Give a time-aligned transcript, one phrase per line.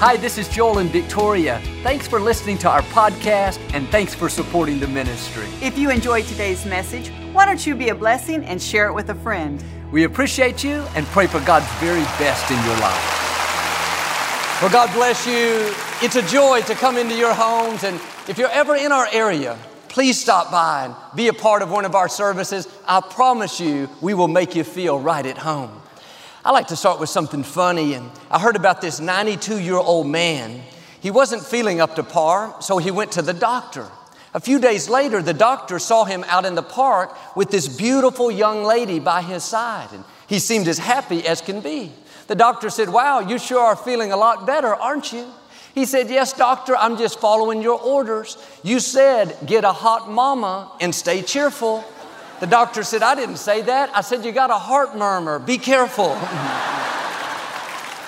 [0.00, 1.60] Hi, this is Joel and Victoria.
[1.82, 5.44] Thanks for listening to our podcast and thanks for supporting the ministry.
[5.60, 9.10] If you enjoyed today's message, why don't you be a blessing and share it with
[9.10, 9.62] a friend?
[9.92, 14.62] We appreciate you and pray for God's very best in your life.
[14.62, 15.70] Well, God bless you.
[16.00, 17.84] It's a joy to come into your homes.
[17.84, 19.58] And if you're ever in our area,
[19.88, 22.66] please stop by and be a part of one of our services.
[22.88, 25.82] I promise you, we will make you feel right at home.
[26.42, 30.06] I like to start with something funny, and I heard about this 92 year old
[30.06, 30.62] man.
[31.00, 33.86] He wasn't feeling up to par, so he went to the doctor.
[34.32, 38.30] A few days later, the doctor saw him out in the park with this beautiful
[38.30, 41.92] young lady by his side, and he seemed as happy as can be.
[42.28, 45.26] The doctor said, Wow, you sure are feeling a lot better, aren't you?
[45.74, 48.38] He said, Yes, doctor, I'm just following your orders.
[48.62, 51.84] You said, get a hot mama and stay cheerful.
[52.40, 53.94] The doctor said, I didn't say that.
[53.94, 55.38] I said, You got a heart murmur.
[55.38, 56.14] Be careful.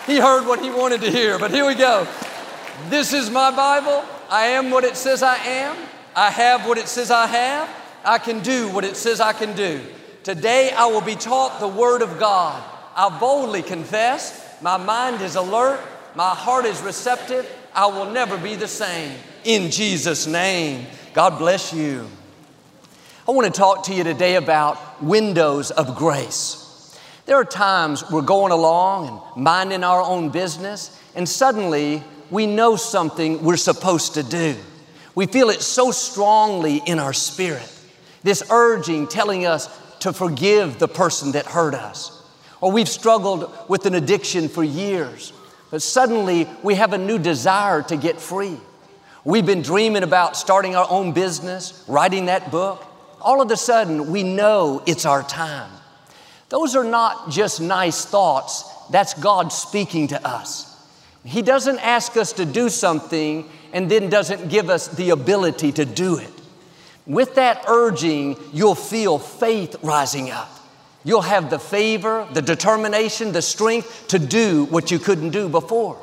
[0.07, 2.09] he heard what he wanted to hear, but here we go.
[2.89, 4.05] This is my Bible.
[4.31, 5.77] I am what it says I am.
[6.17, 7.69] I have what it says I have.
[8.05, 9.83] I can do what it says I can do.
[10.23, 12.63] Today I will be taught the Word of God.
[12.97, 14.57] I boldly confess.
[14.63, 15.81] My mind is alert.
[16.15, 17.47] My heart is receptive.
[17.75, 19.17] I will never be the same.
[19.45, 22.09] In Jesus' name, God bless you.
[23.27, 26.99] I want to talk to you today about windows of grace.
[27.25, 32.75] There are times we're going along and minding our own business, and suddenly we know
[32.75, 34.57] something we're supposed to do.
[35.15, 37.73] We feel it so strongly in our spirit.
[38.25, 39.69] This urging telling us
[40.01, 42.25] to forgive the person that hurt us.
[42.61, 45.33] Or we've struggled with an addiction for years,
[45.71, 48.57] but suddenly we have a new desire to get free.
[49.25, 52.89] We've been dreaming about starting our own business, writing that book
[53.23, 55.71] all of a sudden we know it's our time.
[56.49, 60.69] Those are not just nice thoughts, that's God speaking to us.
[61.25, 65.85] He doesn't ask us to do something and then doesn't give us the ability to
[65.85, 66.31] do it.
[67.07, 70.51] With that urging, you'll feel faith rising up.
[71.05, 75.99] You'll have the favor, the determination, the strength to do what you couldn't do before.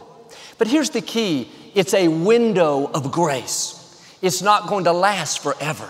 [0.58, 3.76] But here's the key it's a window of grace.
[4.22, 5.90] It's not going to last forever.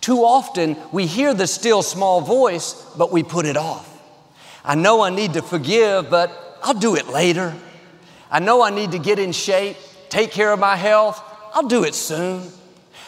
[0.00, 3.86] Too often we hear the still small voice, but we put it off.
[4.64, 7.54] I know I need to forgive, but I'll do it later.
[8.30, 9.76] I know I need to get in shape,
[10.08, 11.22] take care of my health.
[11.54, 12.42] I'll do it soon.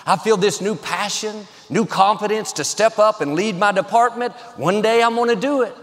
[0.06, 4.32] I feel this new passion, new confidence to step up and lead my department.
[4.56, 5.74] One day I'm going to do it.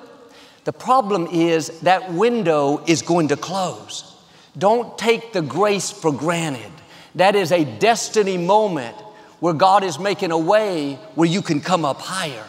[0.64, 4.16] The problem is that window is going to close.
[4.58, 6.72] Don't take the grace for granted.
[7.16, 8.96] That is a destiny moment
[9.40, 12.46] where God is making a way where you can come up higher.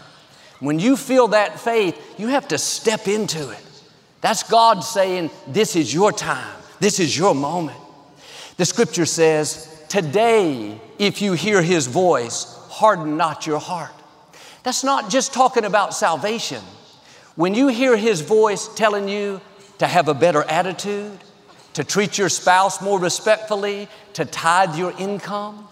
[0.60, 3.62] When you feel that faith, you have to step into it.
[4.20, 7.78] That's God saying, This is your time, this is your moment.
[8.56, 13.92] The scripture says, Today, if you hear his voice, harden not your heart.
[14.64, 16.62] That's not just talking about salvation.
[17.36, 19.40] When you hear his voice telling you
[19.78, 21.18] to have a better attitude,
[21.74, 25.68] to treat your spouse more respectfully, to tithe your income,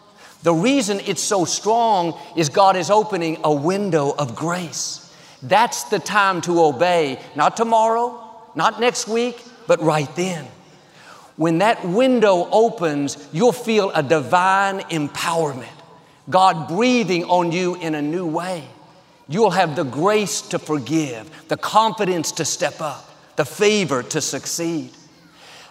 [0.46, 5.12] the reason it's so strong is God is opening a window of grace.
[5.42, 8.24] That's the time to obey, not tomorrow,
[8.54, 10.46] not next week, but right then.
[11.34, 15.66] When that window opens, you'll feel a divine empowerment,
[16.30, 18.62] God breathing on you in a new way.
[19.28, 24.92] You'll have the grace to forgive, the confidence to step up, the favor to succeed.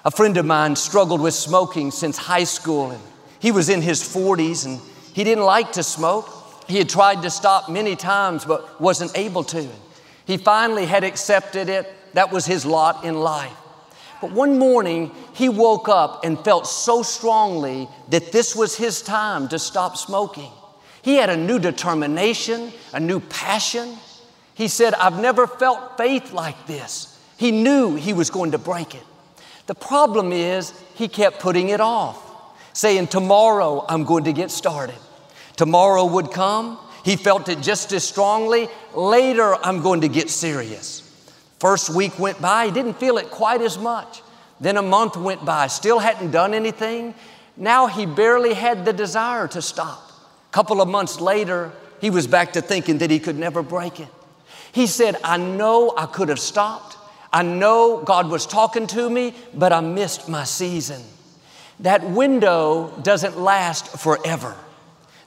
[0.03, 3.01] A friend of mine struggled with smoking since high school and
[3.45, 4.81] he was in his 40s and
[5.13, 6.27] he didn't like to smoke.
[6.67, 9.69] He had tried to stop many times but wasn't able to.
[10.25, 11.93] He finally had accepted it.
[12.15, 13.55] That was his lot in life.
[14.19, 19.47] But one morning, he woke up and felt so strongly that this was his time
[19.49, 20.51] to stop smoking.
[21.03, 23.95] He had a new determination, a new passion.
[24.55, 27.15] He said, I've never felt faith like this.
[27.37, 29.03] He knew he was going to break it.
[29.67, 32.24] The problem is, he kept putting it off
[32.75, 34.95] saying, Tomorrow I'm going to get started.
[35.55, 36.77] Tomorrow would come.
[37.03, 38.67] He felt it just as strongly.
[38.93, 41.01] Later I'm going to get serious.
[41.59, 44.21] First week went by, he didn't feel it quite as much.
[44.59, 47.15] Then a month went by, still hadn't done anything.
[47.57, 50.11] Now he barely had the desire to stop.
[50.49, 53.99] A couple of months later, he was back to thinking that he could never break
[53.99, 54.09] it.
[54.73, 56.97] He said, I know I could have stopped.
[57.31, 61.01] I know God was talking to me, but I missed my season.
[61.81, 64.55] That window doesn't last forever.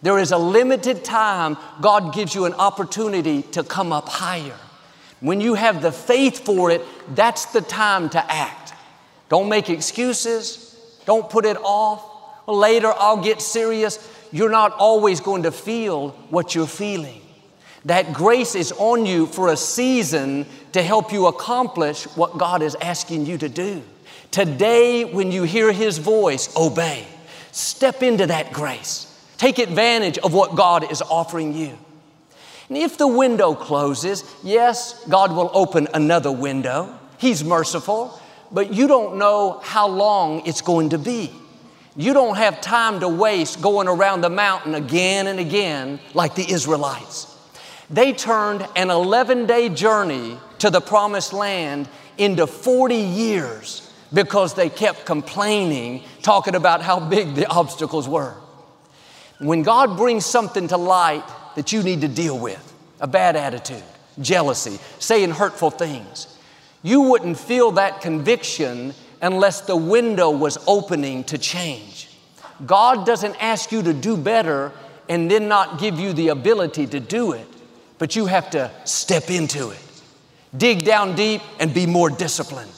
[0.00, 4.56] There is a limited time God gives you an opportunity to come up higher.
[5.20, 6.82] When you have the faith for it,
[7.14, 8.72] that's the time to act.
[9.28, 10.76] Don't make excuses.
[11.04, 12.04] Don't put it off.
[12.46, 13.98] Later, I'll get serious.
[14.30, 17.20] You're not always going to feel what you're feeling.
[17.84, 22.76] That grace is on you for a season to help you accomplish what God is
[22.76, 23.82] asking you to do.
[24.30, 27.06] Today, when you hear His voice, obey.
[27.52, 29.06] Step into that grace.
[29.38, 31.78] Take advantage of what God is offering you.
[32.69, 36.98] And if the window closes, yes, God will open another window.
[37.16, 38.20] He's merciful,
[38.52, 41.32] but you don't know how long it's going to be.
[41.96, 46.48] You don't have time to waste going around the mountain again and again like the
[46.48, 47.34] Israelites.
[47.90, 51.88] They turned an 11 day journey to the promised land
[52.19, 58.34] into 40 years because they kept complaining, talking about how big the obstacles were.
[59.38, 61.25] When God brings something to light
[61.55, 62.64] that you need to deal with,
[63.00, 63.82] a bad attitude,
[64.20, 66.38] jealousy, saying hurtful things,
[66.82, 72.08] you wouldn't feel that conviction unless the window was opening to change.
[72.66, 74.72] God doesn't ask you to do better
[75.08, 77.46] and then not give you the ability to do it
[77.99, 79.78] but you have to step into it.
[80.56, 82.70] Dig down deep and be more disciplined.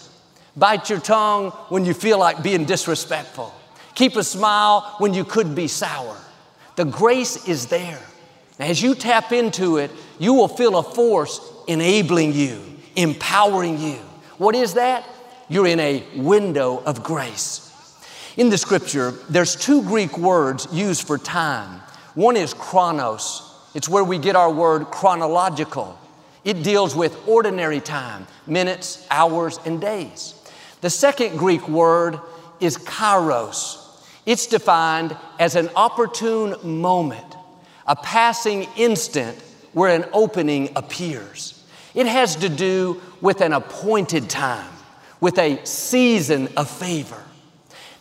[0.57, 3.55] Bite your tongue when you feel like being disrespectful.
[3.95, 6.17] Keep a smile when you could be sour.
[6.77, 8.01] The grace is there.
[8.59, 12.61] As you tap into it, you will feel a force enabling you,
[12.97, 13.99] empowering you.
[14.39, 15.05] What is that?
[15.49, 17.67] You're in a window of grace.
[18.37, 21.81] In the scripture, there's two Greek words used for time.
[22.15, 23.43] One is chronos,
[23.75, 25.99] it's where we get our word chronological.
[26.45, 30.35] It deals with ordinary time, minutes, hours, and days.
[30.81, 32.19] The second Greek word
[32.61, 33.79] is kairos.
[34.27, 37.37] It's defined as an opportune moment,
[37.87, 39.39] a passing instant
[39.73, 41.65] where an opening appears.
[41.95, 44.71] It has to do with an appointed time,
[45.21, 47.23] with a season of favor.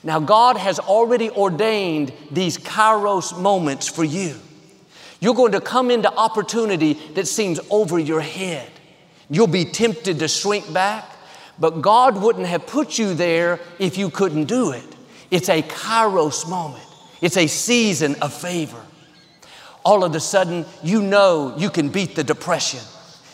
[0.03, 4.35] Now, God has already ordained these kairos moments for you.
[5.19, 8.69] You're going to come into opportunity that seems over your head.
[9.29, 11.05] You'll be tempted to shrink back,
[11.59, 14.83] but God wouldn't have put you there if you couldn't do it.
[15.31, 16.85] It's a kairos moment,
[17.21, 18.81] it's a season of favor.
[19.85, 22.81] All of a sudden, you know you can beat the depression.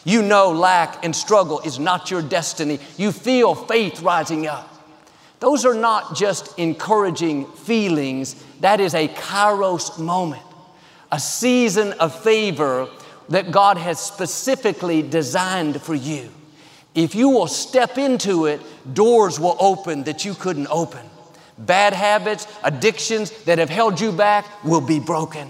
[0.03, 2.79] You know lack and struggle is not your destiny.
[2.97, 4.71] You feel faith rising up.
[5.39, 10.43] Those are not just encouraging feelings, that is a kairos moment
[11.11, 12.89] a season of favor
[13.29, 16.29] that God has specifically designed for you.
[16.95, 18.61] If you will step into it,
[18.93, 21.05] doors will open that you couldn't open.
[21.57, 25.49] Bad habits, addictions that have held you back will be broken.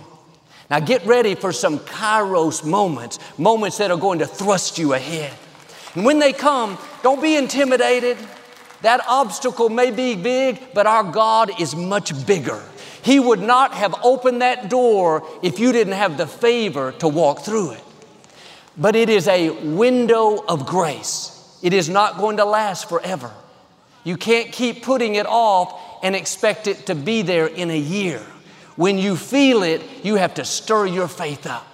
[0.70, 5.34] Now get ready for some kairos moments, moments that are going to thrust you ahead.
[5.94, 8.18] And when they come, don't be intimidated.
[8.82, 12.62] That obstacle may be big, but our God is much bigger.
[13.04, 17.42] He would not have opened that door if you didn't have the favor to walk
[17.42, 17.84] through it.
[18.78, 21.35] But it is a window of grace.
[21.66, 23.32] It is not going to last forever.
[24.04, 28.20] You can't keep putting it off and expect it to be there in a year.
[28.76, 31.66] When you feel it, you have to stir your faith up.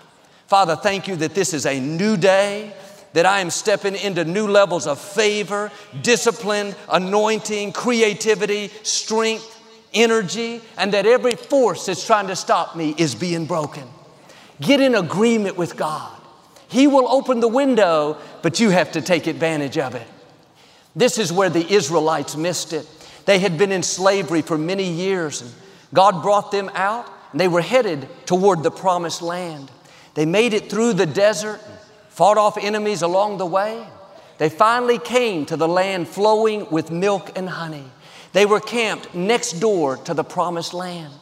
[0.48, 2.74] Father, thank you that this is a new day,
[3.12, 5.70] that I am stepping into new levels of favor,
[6.02, 9.60] discipline, anointing, creativity, strength,
[9.94, 13.90] energy, and that every force that's trying to stop me is being broken.
[14.62, 16.21] Get in agreement with God.
[16.72, 20.08] He will open the window, but you have to take advantage of it.
[20.96, 22.88] This is where the Israelites missed it.
[23.26, 25.52] They had been in slavery for many years, and
[25.94, 29.70] God brought them out, and they were headed toward the promised land.
[30.14, 31.60] They made it through the desert,
[32.08, 33.86] fought off enemies along the way.
[34.38, 37.92] They finally came to the land flowing with milk and honey.
[38.32, 41.14] They were camped next door to the promised land.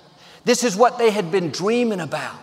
[0.45, 2.39] This is what they had been dreaming about.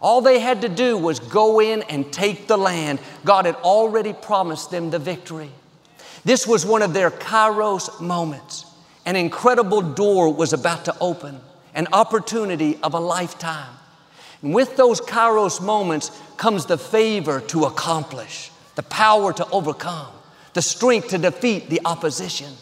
[0.00, 3.00] All they had to do was go in and take the land.
[3.24, 5.50] God had already promised them the victory.
[6.24, 8.64] This was one of their kairos moments.
[9.04, 11.40] An incredible door was about to open,
[11.74, 13.74] an opportunity of a lifetime.
[14.42, 20.08] And with those kairos moments comes the favor to accomplish, the power to overcome,
[20.54, 22.52] the strength to defeat the opposition.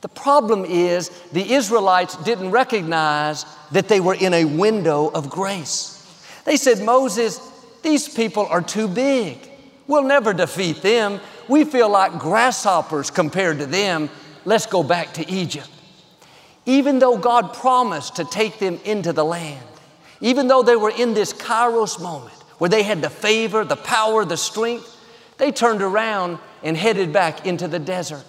[0.00, 5.97] The problem is the Israelites didn't recognize that they were in a window of grace.
[6.48, 7.38] They said, Moses,
[7.82, 9.36] these people are too big.
[9.86, 11.20] We'll never defeat them.
[11.46, 14.08] We feel like grasshoppers compared to them.
[14.46, 15.68] Let's go back to Egypt.
[16.64, 19.62] Even though God promised to take them into the land,
[20.22, 24.24] even though they were in this kairos moment where they had the favor, the power,
[24.24, 24.96] the strength,
[25.36, 28.24] they turned around and headed back into the desert.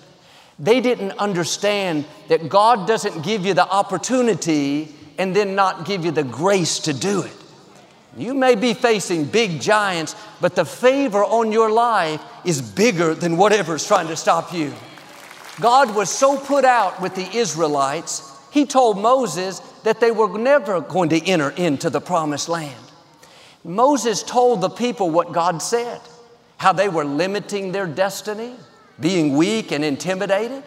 [0.60, 6.12] They didn't understand that God doesn't give you the opportunity and then not give you
[6.12, 7.39] the grace to do it.
[8.18, 13.38] You may be facing big giants, but the favor on your life is bigger than
[13.38, 14.74] whatever's trying to stop you.
[15.62, 20.82] God was so put out with the Israelites, He told Moses that they were never
[20.82, 22.84] going to enter into the promised land.
[23.64, 26.02] Moses told the people what God said,
[26.58, 28.56] how they were limiting their destiny,
[29.00, 30.64] being weak and intimidated.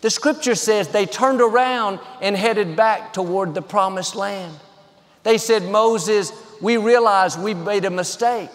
[0.00, 4.54] The scripture says they turned around and headed back toward the promised land.
[5.24, 8.50] They said, Moses, we realize we've made a mistake.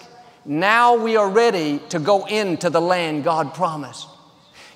[0.46, 4.08] Now we are ready to go into the land God promised.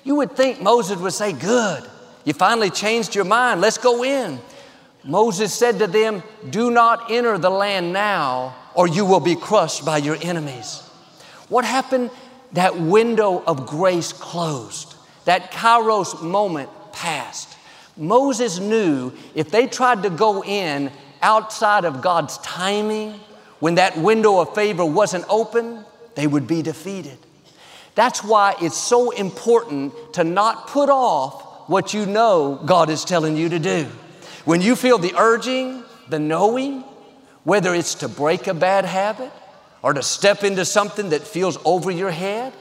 [0.04, 1.84] You would think Moses would say, Good,
[2.24, 4.40] you finally changed your mind, let's go in.
[5.04, 9.84] Moses said to them, Do not enter the land now, or you will be crushed
[9.84, 10.80] by your enemies.
[11.48, 12.10] What happened?
[12.52, 14.94] That window of grace closed.
[15.26, 17.56] That kairos moment passed.
[17.96, 20.90] Moses knew if they tried to go in
[21.22, 23.20] outside of God's timing,
[23.60, 25.84] when that window of favor wasn't open,
[26.14, 27.18] they would be defeated.
[27.94, 33.36] That's why it's so important to not put off what you know God is telling
[33.36, 33.86] you to do.
[34.44, 36.84] When you feel the urging, the knowing,
[37.44, 39.32] whether it's to break a bad habit
[39.82, 42.52] or to step into something that feels over your head,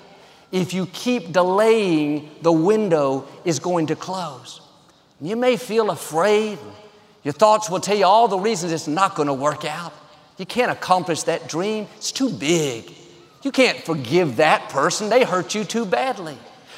[0.51, 4.61] if you keep delaying, the window is going to close.
[5.19, 6.57] You may feel afraid.
[7.27, 9.91] Your thoughts will tell you all the reasons it's not going to work out.
[10.37, 12.89] You can't accomplish that dream, it's too big.
[13.43, 16.37] You can't forgive that person, they hurt you too badly.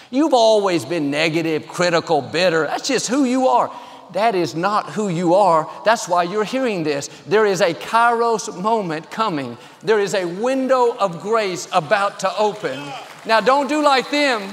[0.10, 2.66] You've always been negative, critical, bitter.
[2.66, 3.72] That's just who you are.
[4.14, 5.70] That is not who you are.
[5.86, 7.10] That's why you're hearing this.
[7.28, 9.56] There is a kairos moment coming.
[9.84, 12.92] There is a window of grace about to open.
[13.24, 14.52] Now, don't do like them.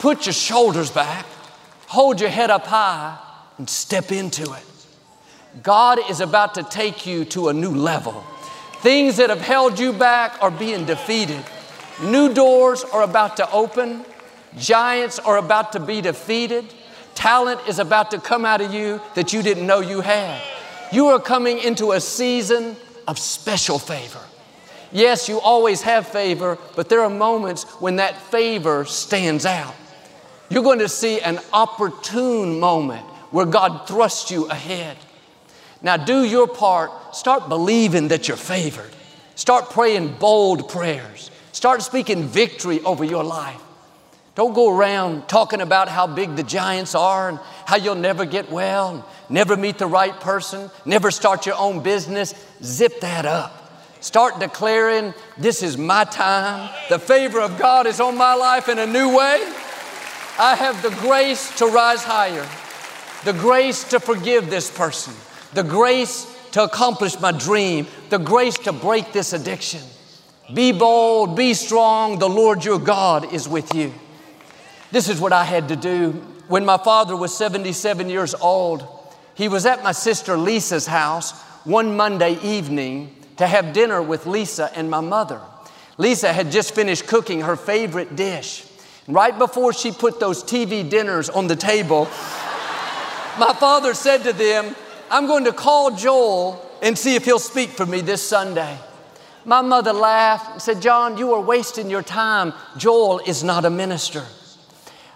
[0.00, 1.24] Put your shoulders back,
[1.86, 3.18] hold your head up high,
[3.56, 4.64] and step into it.
[5.62, 8.24] God is about to take you to a new level.
[8.80, 11.42] Things that have held you back are being defeated.
[12.02, 14.04] New doors are about to open.
[14.58, 16.64] Giants are about to be defeated.
[17.14, 20.42] Talent is about to come out of you that you didn't know you had.
[20.92, 24.20] You are coming into a season of special favor.
[24.92, 29.74] Yes, you always have favor, but there are moments when that favor stands out.
[30.50, 34.96] You're going to see an opportune moment where God thrusts you ahead.
[35.84, 37.14] Now, do your part.
[37.14, 38.90] Start believing that you're favored.
[39.36, 41.30] Start praying bold prayers.
[41.52, 43.60] Start speaking victory over your life.
[44.34, 48.50] Don't go around talking about how big the giants are and how you'll never get
[48.50, 52.34] well, never meet the right person, never start your own business.
[52.62, 53.60] Zip that up.
[54.00, 56.68] Start declaring, This is my time.
[56.88, 59.36] The favor of God is on my life in a new way.
[60.38, 62.46] I have the grace to rise higher,
[63.24, 65.14] the grace to forgive this person,
[65.54, 69.80] the grace to accomplish my dream, the grace to break this addiction.
[70.52, 72.18] Be bold, be strong.
[72.18, 73.92] The Lord your God is with you.
[74.90, 76.12] This is what I had to do.
[76.48, 78.86] When my father was 77 years old,
[79.34, 84.70] he was at my sister Lisa's house one Monday evening to have dinner with Lisa
[84.76, 85.40] and my mother.
[85.96, 88.66] Lisa had just finished cooking her favorite dish.
[89.08, 92.04] Right before she put those TV dinners on the table,
[93.38, 94.74] my father said to them,
[95.14, 98.76] I'm going to call Joel and see if he'll speak for me this Sunday.
[99.44, 102.52] My mother laughed and said, John, you are wasting your time.
[102.76, 104.24] Joel is not a minister.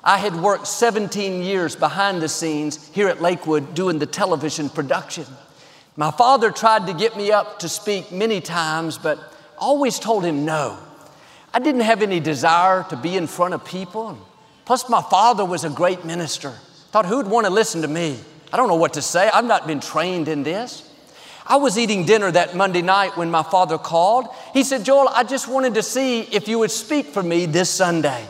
[0.04, 5.24] I had worked 17 years behind the scenes here at Lakewood doing the television production.
[5.96, 9.18] My father tried to get me up to speak many times, but
[9.58, 10.78] always told him no.
[11.52, 14.16] I didn't have any desire to be in front of people.
[14.64, 16.50] Plus, my father was a great minister.
[16.92, 18.20] Thought, who'd want to listen to me?
[18.52, 19.28] I don't know what to say.
[19.32, 20.84] I've not been trained in this.
[21.46, 24.28] I was eating dinner that Monday night when my father called.
[24.52, 27.70] He said, Joel, I just wanted to see if you would speak for me this
[27.70, 28.26] Sunday.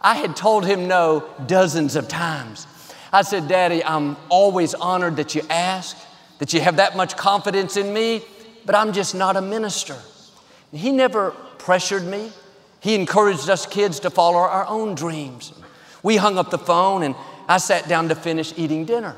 [0.00, 2.66] I had told him no dozens of times.
[3.12, 5.96] I said, Daddy, I'm always honored that you ask,
[6.38, 8.22] that you have that much confidence in me,
[8.64, 9.96] but I'm just not a minister.
[10.72, 12.32] He never pressured me.
[12.80, 15.52] He encouraged us kids to follow our own dreams.
[16.02, 17.14] We hung up the phone and
[17.48, 19.16] I sat down to finish eating dinner.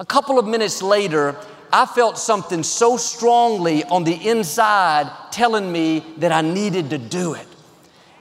[0.00, 1.36] A couple of minutes later,
[1.72, 7.34] I felt something so strongly on the inside telling me that I needed to do
[7.34, 7.46] it.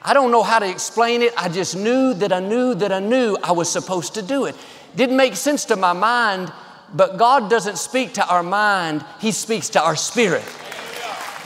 [0.02, 1.34] I don't know how to explain it.
[1.38, 4.56] I just knew that I knew that I knew I was supposed to do it.
[4.96, 6.52] Didn't make sense to my mind,
[6.94, 10.44] but God doesn't speak to our mind, He speaks to our spirit.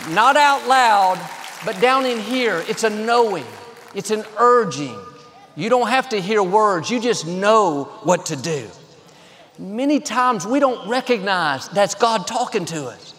[0.09, 1.19] Not out loud,
[1.65, 3.45] but down in here, it's a knowing,
[3.93, 4.97] it's an urging.
[5.55, 8.67] You don't have to hear words, you just know what to do.
[9.59, 13.13] Many times we don't recognize that's God talking to us.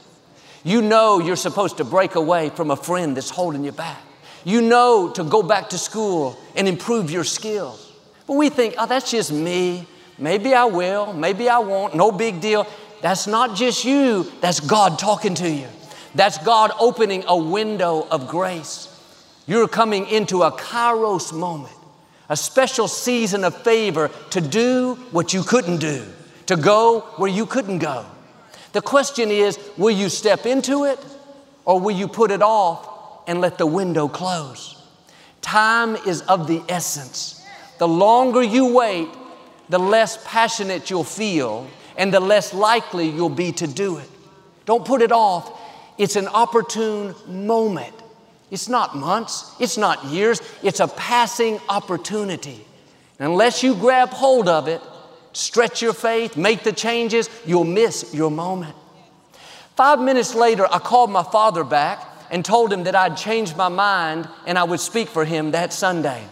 [0.64, 4.00] You know you're supposed to break away from a friend that's holding you back.
[4.44, 7.92] You know to go back to school and improve your skills.
[8.26, 9.86] But we think, oh, that's just me.
[10.18, 12.66] Maybe I will, maybe I won't, no big deal.
[13.00, 15.66] That's not just you, that's God talking to you.
[16.14, 18.88] That's God opening a window of grace.
[19.46, 21.74] You're coming into a kairos moment,
[22.28, 26.04] a special season of favor to do what you couldn't do,
[26.48, 28.04] to go where you couldn't go.
[28.72, 30.98] The question is will you step into it
[31.64, 34.82] or will you put it off and let the window close?
[35.42, 37.46] Time is of the essence.
[37.78, 39.08] The longer you wait,
[39.68, 44.08] the less passionate you'll feel and the less likely you'll be to do it.
[44.64, 45.60] Don't put it off.
[45.98, 47.94] It's an opportune moment.
[48.50, 52.64] It's not months, it's not years, it's a passing opportunity.
[53.18, 54.80] Unless you grab hold of it,
[55.38, 58.74] stretch your faith, make the changes, you'll miss your moment.
[59.76, 63.68] Five minutes later, I called my father back and told him that I'd changed my
[63.68, 66.24] mind and I would speak for him that Sunday.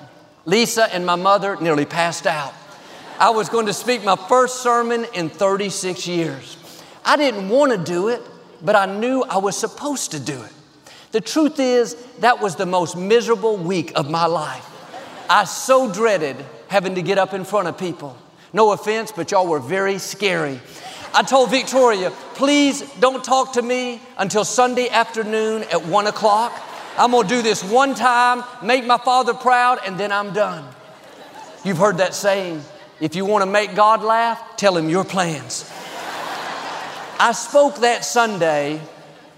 [0.45, 2.53] Lisa and my mother nearly passed out.
[3.21, 6.83] I was going to speak my first sermon in 36 years.
[7.05, 8.21] I didn't want to do it,
[8.63, 10.53] but I knew I was supposed to do it.
[11.13, 14.69] The truth is, that was the most miserable week of my life.
[15.31, 16.37] I so dreaded
[16.67, 18.17] having to get up in front of people.
[18.57, 20.59] No offense, but y'all were very scary.
[21.13, 26.59] I told Victoria, please don't talk to me until Sunday afternoon at one o'clock.
[26.97, 30.65] I'm gonna do this one time, make my father proud, and then I'm done.
[31.65, 32.63] You've heard that saying
[32.99, 35.71] if you wanna make God laugh, tell him your plans.
[37.21, 38.81] I spoke that Sunday,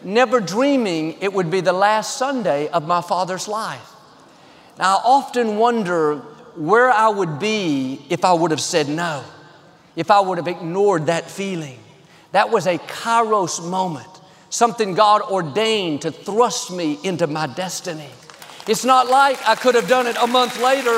[0.01, 3.97] never dreaming it would be the last Sunday of my father's life.
[4.79, 6.23] Now, I often wonder
[6.59, 9.23] where I would be if I would have said no,
[9.95, 11.79] if I would have ignored that feeling.
[12.33, 14.09] That was a kairos moment,
[14.51, 18.11] something God ordained to thrust me into my destiny.
[18.67, 20.97] It's not like I could have done it a month later.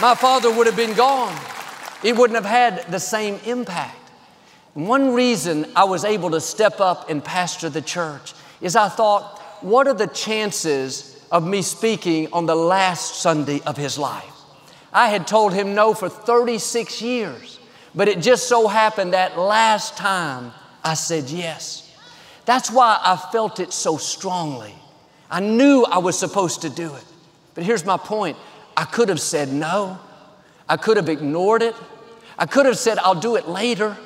[0.00, 1.38] My father would have been gone.
[2.02, 4.10] It wouldn't have had the same impact.
[4.74, 9.38] One reason I was able to step up and pastor the church is I thought,
[9.62, 14.32] what are the chances of me speaking on the last Sunday of his life.
[14.92, 17.58] I had told him no for 36 years,
[17.94, 20.52] but it just so happened that last time
[20.84, 21.82] I said yes.
[22.44, 24.74] That's why I felt it so strongly.
[25.30, 27.04] I knew I was supposed to do it.
[27.54, 28.36] But here's my point
[28.76, 29.98] I could have said no,
[30.68, 31.74] I could have ignored it,
[32.38, 33.96] I could have said, I'll do it later.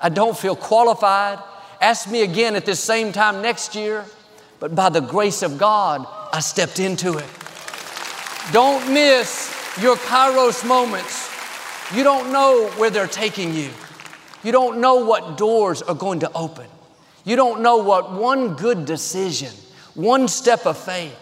[0.00, 1.38] I don't feel qualified.
[1.80, 4.04] Ask me again at this same time next year.
[4.60, 7.26] But by the grace of God, I stepped into it.
[8.52, 11.28] Don't miss your Kairos moments.
[11.94, 13.70] You don't know where they're taking you.
[14.42, 16.66] You don't know what doors are going to open.
[17.24, 19.52] You don't know what one good decision,
[19.94, 21.16] one step of faith,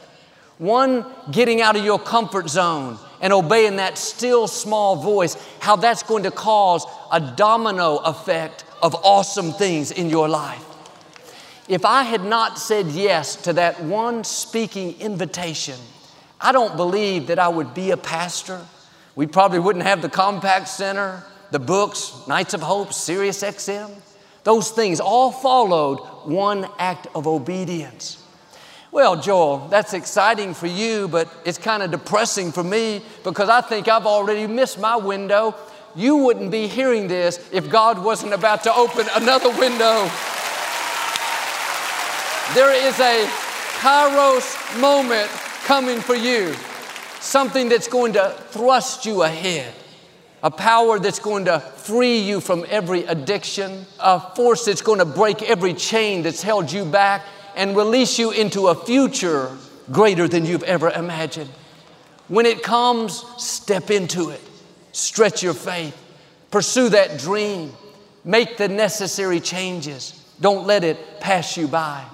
[0.58, 6.02] one getting out of your comfort zone and obeying that still small voice, how that's
[6.02, 10.64] going to cause a domino effect of awesome things in your life.
[11.68, 15.78] If I had not said yes to that one speaking invitation,
[16.40, 18.64] I don't believe that I would be a pastor.
[19.14, 23.90] We probably wouldn't have the Compaq Center, the books, Nights of Hope, Sirius XM.
[24.44, 28.24] Those things all followed one act of obedience.
[28.90, 33.60] Well, Joel, that's exciting for you, but it's kind of depressing for me because I
[33.60, 35.54] think I've already missed my window.
[35.94, 40.10] You wouldn't be hearing this if God wasn't about to open another window
[42.54, 43.26] there is a
[43.78, 45.28] kairos moment
[45.64, 46.54] coming for you.
[47.20, 49.74] Something that's going to thrust you ahead.
[50.42, 53.84] A power that's going to free you from every addiction.
[54.00, 57.22] A force that's going to break every chain that's held you back
[57.54, 59.54] and release you into a future
[59.92, 61.50] greater than you've ever imagined.
[62.28, 64.40] When it comes, step into it.
[64.92, 65.96] Stretch your faith.
[66.50, 67.72] Pursue that dream.
[68.24, 70.12] Make the necessary changes.
[70.40, 72.04] Don't let it pass you by.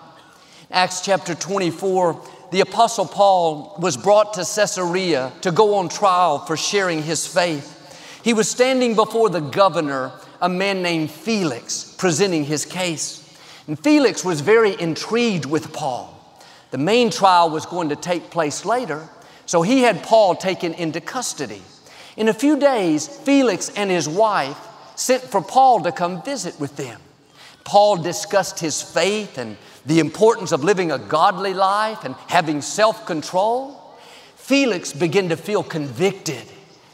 [0.70, 6.56] Acts chapter 24, the Apostle Paul was brought to Caesarea to go on trial for
[6.56, 7.70] sharing his faith.
[8.24, 13.20] He was standing before the governor, a man named Felix, presenting his case.
[13.66, 16.10] And Felix was very intrigued with Paul.
[16.70, 19.08] The main trial was going to take place later,
[19.44, 21.62] so he had Paul taken into custody.
[22.16, 24.58] In a few days, Felix and his wife
[24.96, 27.00] sent for Paul to come visit with them.
[27.64, 33.06] Paul discussed his faith and the importance of living a godly life and having self
[33.06, 33.80] control.
[34.36, 36.44] Felix began to feel convicted.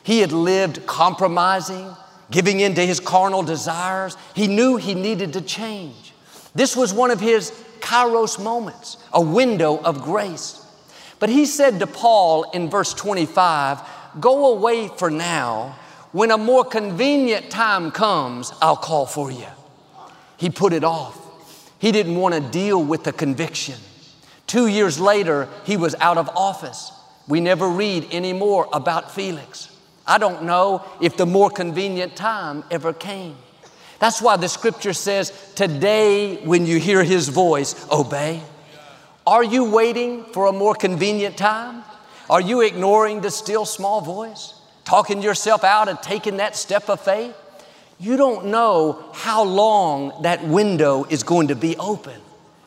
[0.03, 1.95] He had lived compromising,
[2.31, 4.17] giving in to his carnal desires.
[4.35, 6.13] He knew he needed to change.
[6.55, 7.51] This was one of his
[7.81, 10.65] kairos moments, a window of grace.
[11.19, 13.81] But he said to Paul in verse 25,
[14.21, 15.77] Go away for now.
[16.13, 19.47] When a more convenient time comes, I'll call for you.
[20.37, 21.20] He put it off.
[21.81, 23.77] He didn't want to deal with the conviction.
[24.47, 26.93] Two years later, he was out of office.
[27.27, 29.75] We never read any more about Felix.
[30.07, 33.37] I don't know if the more convenient time ever came.
[33.99, 38.43] That's why the scripture says, Today, when you hear his voice, obey.
[39.27, 41.85] Are you waiting for a more convenient time?
[42.29, 44.55] Are you ignoring the still small voice?
[44.85, 47.35] Talking yourself out and taking that step of faith?
[48.01, 52.19] You don't know how long that window is going to be open.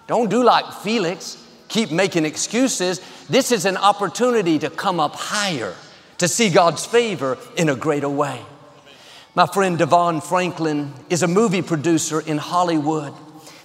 [0.06, 3.02] Don't do like Felix, keep making excuses.
[3.28, 5.74] This is an opportunity to come up higher,
[6.20, 8.42] to see God's favor in a greater way.
[9.34, 13.16] My friend DeVon Franklin is a movie producer in Hollywood.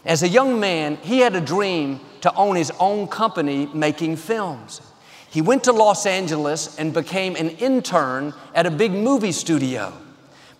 [0.06, 4.80] As a young man, he had a dream to own his own company making films.
[5.30, 9.92] He went to Los Angeles and became an intern at a big movie studio.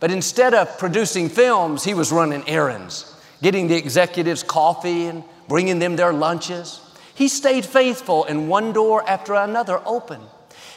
[0.01, 5.79] But instead of producing films, he was running errands, getting the executives coffee and bringing
[5.79, 6.81] them their lunches.
[7.15, 10.25] He stayed faithful, and one door after another opened.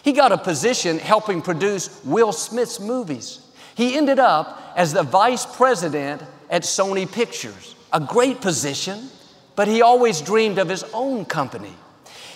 [0.03, 3.39] He got a position helping produce Will Smith's movies.
[3.75, 9.09] He ended up as the vice president at Sony Pictures, a great position,
[9.55, 11.73] but he always dreamed of his own company.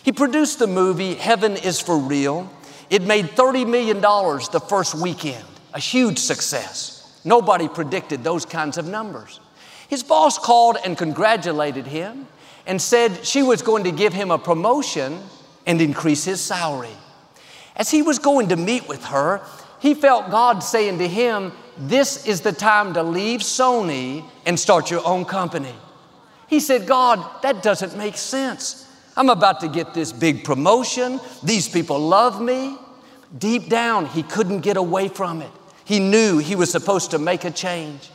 [0.03, 2.51] He produced the movie Heaven is for Real.
[2.91, 7.19] It made $30 million the first weekend, a huge success.
[7.25, 9.41] Nobody predicted those kinds of numbers.
[9.89, 12.27] His boss called and congratulated him
[12.65, 15.21] and said she was going to give him a promotion
[15.65, 16.95] and increase his salary.
[17.75, 19.41] As he was going to meet with her,
[19.81, 24.89] he felt God saying to him, This is the time to leave Sony and start
[24.89, 25.75] your own company.
[26.47, 28.89] He said, God, that doesn't make sense.
[29.17, 31.19] I'm about to get this big promotion.
[31.43, 32.77] These people love me.
[33.37, 35.51] Deep down, he couldn't get away from it.
[35.85, 38.09] He knew he was supposed to make a change.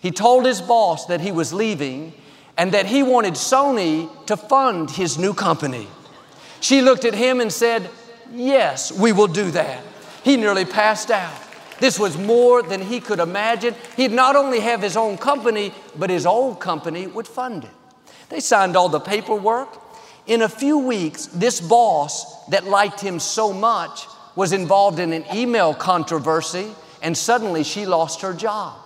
[0.00, 2.12] He told his boss that he was leaving
[2.58, 5.86] and that he wanted Sony to fund his new company.
[6.60, 7.88] She looked at him and said,
[8.34, 9.82] Yes, we will do that.
[10.24, 11.34] He nearly passed out.
[11.80, 13.74] This was more than he could imagine.
[13.96, 17.70] He'd not only have his own company, but his old company would fund it.
[18.28, 19.68] They signed all the paperwork.
[20.26, 24.06] In a few weeks, this boss that liked him so much
[24.36, 28.78] was involved in an email controversy, and suddenly she lost her job.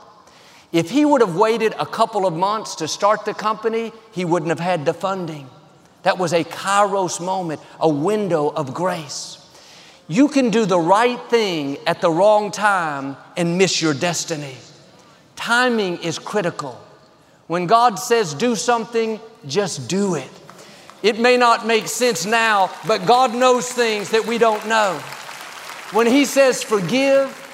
[0.72, 4.48] If he would have waited a couple of months to start the company, he wouldn't
[4.48, 5.48] have had the funding.
[6.02, 9.38] That was a kairos moment, a window of grace.
[10.09, 14.55] You can do the right thing at the wrong time and miss your destiny.
[15.35, 16.81] Timing is critical.
[17.46, 20.31] When God says do something, just do it.
[21.02, 24.98] It may not make sense now, but God knows things that we don't know.
[25.92, 27.45] When He says forgive,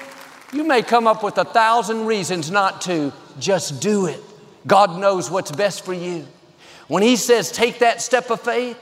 [0.53, 3.11] you may come up with a thousand reasons not to.
[3.39, 4.21] Just do it.
[4.67, 6.27] God knows what's best for you.
[6.87, 8.77] When He says take that step of faith,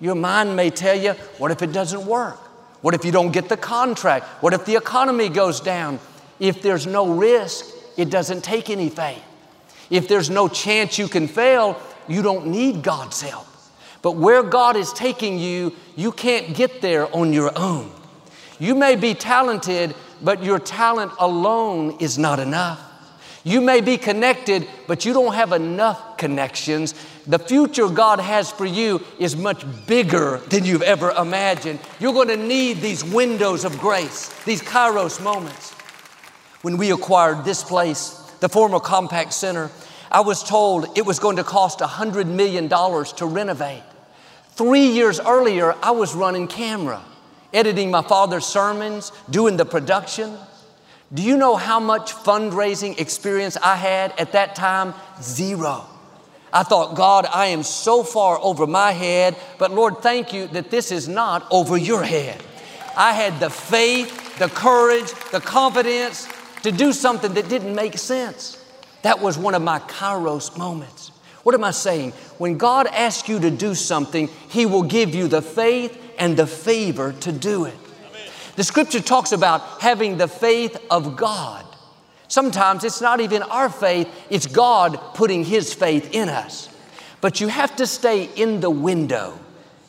[0.00, 2.38] your mind may tell you, what if it doesn't work?
[2.82, 4.26] What if you don't get the contract?
[4.42, 5.98] What if the economy goes down?
[6.38, 9.22] If there's no risk, it doesn't take any faith.
[9.90, 13.46] If there's no chance you can fail, you don't need God's help.
[14.02, 17.90] But where God is taking you, you can't get there on your own.
[18.58, 22.82] You may be talented, but your talent alone is not enough.
[23.46, 26.94] You may be connected, but you don't have enough connections.
[27.28, 31.78] The future God has for you is much bigger than you've ever imagined.
[32.00, 35.70] You're going to need these windows of grace, these kairos moments.
[36.62, 38.08] When we acquired this place,
[38.40, 39.70] the former Compaq Center,
[40.10, 43.82] I was told it was going to cost $100 million to renovate.
[44.56, 47.00] Three years earlier, I was running camera,
[47.52, 50.36] editing my father's sermons, doing the production.
[51.12, 54.94] Do you know how much fundraising experience I had at that time?
[55.22, 55.86] Zero.
[56.52, 60.70] I thought, God, I am so far over my head, but Lord, thank you that
[60.70, 62.42] this is not over your head.
[62.96, 66.28] I had the faith, the courage, the confidence
[66.62, 68.62] to do something that didn't make sense.
[69.02, 71.12] That was one of my kairos moments.
[71.42, 72.12] What am I saying?
[72.38, 76.46] When God asks you to do something, He will give you the faith and the
[76.46, 77.76] favor to do it.
[78.56, 81.64] The scripture talks about having the faith of God.
[82.28, 86.68] Sometimes it's not even our faith, it's God putting His faith in us.
[87.20, 89.38] But you have to stay in the window.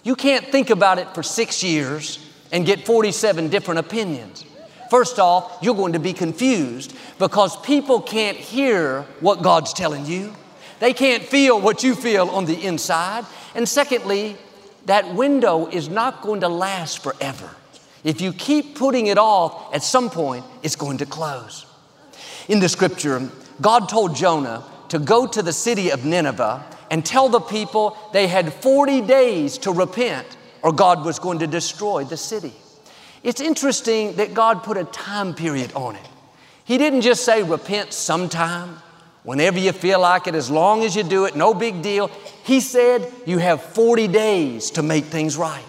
[0.04, 2.20] You can't think about it for six years
[2.52, 4.46] and get 47 different opinions.
[4.90, 10.34] First off, you're going to be confused because people can't hear what God's telling you.
[10.80, 13.26] They can't feel what you feel on the inside.
[13.56, 14.38] And secondly,
[14.88, 17.50] that window is not going to last forever.
[18.04, 21.66] If you keep putting it off, at some point, it's going to close.
[22.48, 27.28] In the scripture, God told Jonah to go to the city of Nineveh and tell
[27.28, 32.16] the people they had 40 days to repent or God was going to destroy the
[32.16, 32.54] city.
[33.24, 36.10] It's interesting that God put a time period on it.
[36.64, 38.78] He didn't just say repent sometime,
[39.28, 42.08] whenever you feel like it, as long as you do it, no big deal.
[42.46, 45.66] He said you have 40 days to make things right.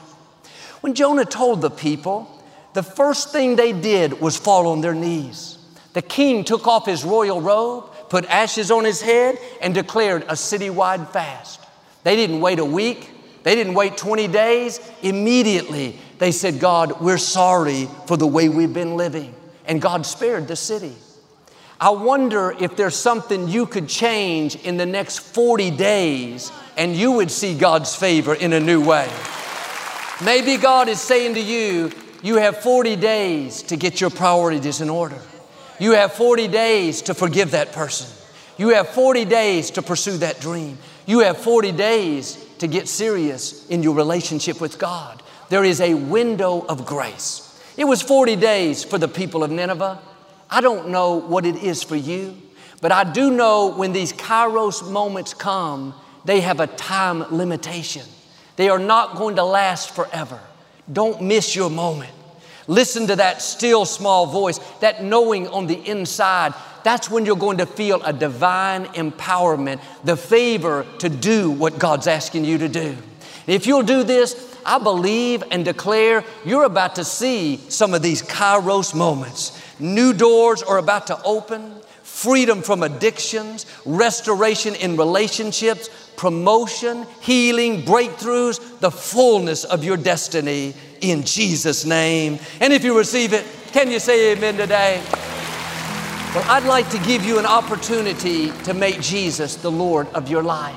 [0.81, 2.31] When Jonah told the people,
[2.75, 5.59] the first thing they did was fall on their knees.
[5.93, 10.35] The king took off his royal robe, put ashes on his head, and declared a
[10.35, 11.61] citywide fast.
[12.05, 13.11] They didn't wait a week,
[13.43, 14.79] they didn't wait 20 days.
[15.03, 19.35] Immediately, they said, God, we're sorry for the way we've been living.
[19.65, 20.95] And God spared the city.
[21.81, 27.13] I wonder if there's something you could change in the next 40 days and you
[27.13, 29.09] would see God's favor in a new way.
[30.25, 34.91] Maybe God is saying to you, you have 40 days to get your priorities in
[34.91, 35.21] order.
[35.79, 38.11] You have 40 days to forgive that person.
[38.57, 40.79] You have 40 days to pursue that dream.
[41.07, 45.23] You have 40 days to get serious in your relationship with God.
[45.49, 47.45] There is a window of grace.
[47.77, 50.01] It was 40 days for the people of Nineveh.
[50.51, 52.37] I don't know what it is for you,
[52.81, 58.05] but I do know when these kairos moments come, they have a time limitation.
[58.57, 60.41] They are not going to last forever.
[60.93, 62.13] Don't miss your moment.
[62.67, 66.53] Listen to that still small voice, that knowing on the inside.
[66.85, 72.07] That's when you're going to feel a divine empowerment, the favor to do what God's
[72.07, 72.97] asking you to do.
[73.47, 78.23] If you'll do this, I believe and declare you're about to see some of these
[78.23, 79.59] kairos moments.
[79.79, 88.81] New doors are about to open, freedom from addictions, restoration in relationships, promotion, healing, breakthroughs,
[88.81, 92.39] the fullness of your destiny in Jesus' name.
[92.61, 95.01] And if you receive it, can you say amen today?
[96.35, 100.43] Well, I'd like to give you an opportunity to make Jesus the Lord of your
[100.43, 100.77] life.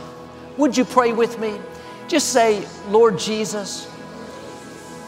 [0.57, 1.59] Would you pray with me?
[2.07, 3.89] Just say, Lord Jesus,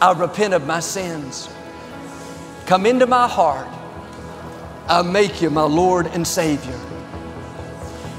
[0.00, 1.48] I repent of my sins.
[2.66, 3.68] Come into my heart.
[4.88, 6.78] I make you my Lord and Savior.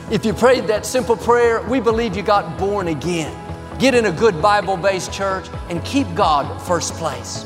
[0.09, 3.35] If you prayed that simple prayer, we believe you got born again.
[3.77, 7.45] Get in a good Bible based church and keep God first place.